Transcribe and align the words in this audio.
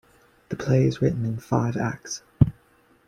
The 0.49 0.55
play 0.55 0.85
is 0.85 0.99
written 0.99 1.25
in 1.25 1.37
five 1.37 1.77
acts. 1.77 2.23